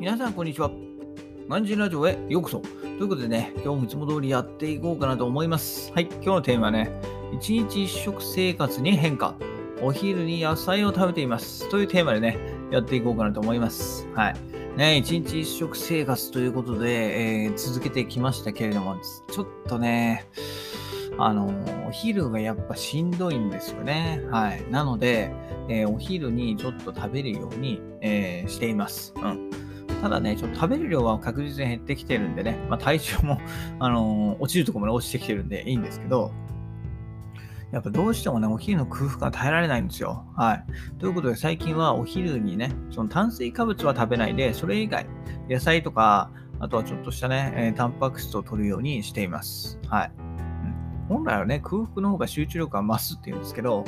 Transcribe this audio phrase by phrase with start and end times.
[0.00, 0.70] 皆さん、こんにちは。
[1.48, 2.60] マンジラジオへようこそ。
[2.60, 5.92] ということでね、今日もいつも通りやっていこうかなと思います。
[5.92, 6.92] はい、今日のテーマはね、
[7.32, 9.34] 一日一食生活に変化。
[9.82, 11.68] お昼に野菜を食べています。
[11.68, 12.38] というテーマでね、
[12.70, 14.06] やっていこうかなと思います。
[14.14, 14.36] はい。
[14.76, 18.94] ね、一日一食生活ということで、えー、続けてきましたけれども、
[19.32, 20.28] ちょっとね、
[21.18, 21.52] あの、
[21.88, 24.22] お昼がやっぱしんどいんですよね。
[24.30, 24.64] はい。
[24.70, 25.32] なので、
[25.68, 29.12] えー、お昼にちょっと食べるように、えー、しています。
[29.16, 29.67] うん。
[30.00, 33.40] ただね、ちょっと食べる量は確実に減ってきてるんでね、まあ、体重も、
[33.80, 36.32] あのー、落ちるところまで落ちてきてるんでいいんですけど、
[37.72, 40.24] やっぱどうしてもね、お昼の空腹が耐えられないんですよ。
[40.34, 40.64] はい。
[40.98, 45.06] ということで、最近はお昼にね、その炭水化物は食べないで、それ以外、
[45.50, 49.78] 野菜とか、あとはちょっとしたね、えー、タンパク質を取るようにしています。
[49.86, 50.27] はい。
[51.08, 53.84] 本来はね、空腹の方が集中力が増すっていうんですけど、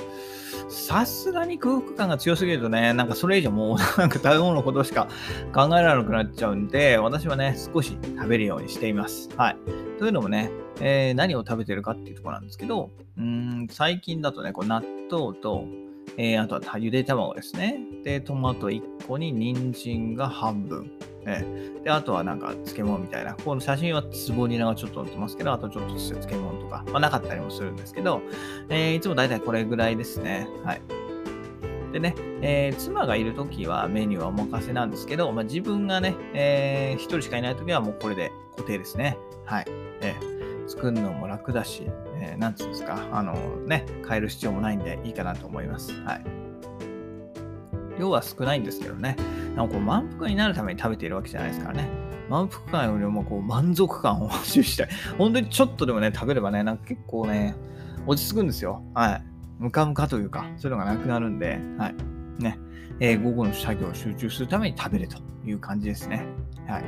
[0.68, 5.08] さすがに空腹感が強すぎるとね、なんかそれ以上もうなんか食べ物のことしか
[5.52, 9.28] 考えられなくなっちゃうんで、私はね、少し食べるようにしています。
[9.36, 9.56] はい。
[9.98, 15.66] というのもね、えー、何を食べてるかっていうとこなんですけど、うん、最近だとね、こう納豆と、
[16.16, 17.80] えー、あとはゆで卵ですね。
[18.04, 20.90] で、トマト1個に人参が半分。
[21.26, 23.34] えー、で、あとはなんか漬物みたいな。
[23.34, 28.22] この写真はつぼにがちょっと載ってますけど、あとちょっと漬物とか、まあ、なかったりもするんですけど、
[28.68, 30.48] えー、いつもだいたいこれぐらいですね。
[30.64, 30.82] はい。
[31.92, 39.18] でね、えー、妻がいるときはメニューはお任せなんですけど、まあ、自分がね、えー、一人しかいないときはもうこれで固定ですね。
[39.44, 39.64] はい。
[40.00, 40.39] えー、
[40.70, 41.82] 作るのも楽だし、
[42.20, 43.34] えー、なんつうんですか、あの
[43.66, 45.92] ね、変える必要もないんでいいかなと思います。
[46.02, 46.24] はい。
[47.98, 49.16] 量は少ないんですけどね。
[49.56, 51.88] なんかこう満腹になるために食べているわけじゃないですからね。
[52.28, 54.88] 満腹感よりもこう満足感を欲したい。
[55.18, 57.56] 本当にちょっとでもね、食べればね、なんか結構ね、
[58.06, 58.84] 落ち着くんですよ。
[58.94, 59.24] はい。
[59.58, 61.94] ムカムカというか、そういうのがなくなるんで、はい。
[62.38, 62.58] ね。
[63.00, 66.24] えー、午後の作業を集中するために食べるという感じですね。
[66.68, 66.84] はい。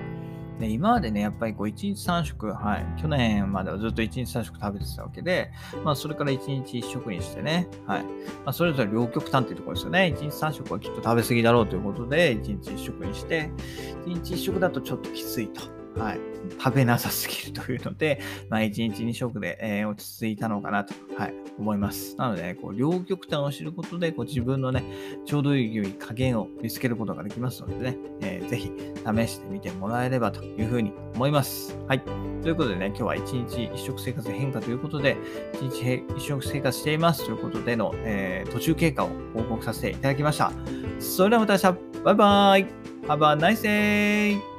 [0.62, 5.50] で今までね、やっぱりこう1日3食、はい、去年まではずっと1日3食食べてたわけで、
[5.82, 8.08] まあそれから1日1食にしてね、はい、ま
[8.46, 10.14] あそれぞれ両極端っていうところですよね。
[10.16, 13.50] 1日3食はきっと食べ過ぎだろうということで、1日1食にして、
[14.06, 15.81] 1日1食だとちょっときついと。
[15.96, 16.20] はい、
[16.58, 22.16] 食べなさすぎるというので、 まあ、1日2食で、えー、落ち着いたのかなと、はい、思います。
[22.16, 24.82] なので、ね、こう両極端を知ることでこう自分のね、
[25.26, 28.72] ちょうどいい加減を見つけることができますのでね、えー、ぜひ
[29.04, 31.76] 試してみてもらえればというふうに思います。
[31.86, 32.02] はい。
[32.42, 35.16] ということでね、今日は1日1食生活変化ということで、
[35.54, 40.52] 1日1食生活していますということでの、えー、途中経過を報告させていただきました。
[40.98, 42.66] それではまた明日、バイバイ
[43.06, 44.51] !Have a nice day!